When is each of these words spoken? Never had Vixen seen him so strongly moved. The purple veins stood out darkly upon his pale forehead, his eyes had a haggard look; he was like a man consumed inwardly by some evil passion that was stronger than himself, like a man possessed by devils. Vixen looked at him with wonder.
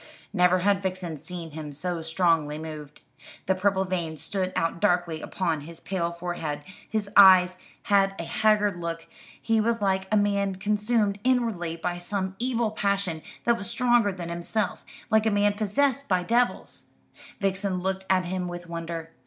Never 0.33 0.57
had 0.61 0.81
Vixen 0.81 1.19
seen 1.19 1.51
him 1.51 1.73
so 1.73 2.01
strongly 2.01 2.57
moved. 2.57 3.01
The 3.45 3.53
purple 3.53 3.85
veins 3.85 4.19
stood 4.19 4.51
out 4.55 4.79
darkly 4.79 5.21
upon 5.21 5.61
his 5.61 5.79
pale 5.79 6.11
forehead, 6.11 6.63
his 6.89 7.07
eyes 7.15 7.53
had 7.83 8.15
a 8.17 8.23
haggard 8.23 8.79
look; 8.81 9.05
he 9.39 9.61
was 9.61 9.79
like 9.79 10.07
a 10.11 10.17
man 10.17 10.55
consumed 10.55 11.19
inwardly 11.23 11.75
by 11.77 11.99
some 11.99 12.35
evil 12.39 12.71
passion 12.71 13.21
that 13.45 13.57
was 13.59 13.69
stronger 13.69 14.11
than 14.11 14.29
himself, 14.29 14.83
like 15.11 15.27
a 15.27 15.29
man 15.29 15.53
possessed 15.53 16.07
by 16.07 16.23
devils. 16.23 16.89
Vixen 17.39 17.77
looked 17.79 18.07
at 18.09 18.25
him 18.25 18.47
with 18.47 18.65
wonder. 18.65 19.11